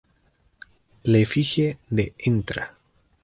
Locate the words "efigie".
1.27-1.69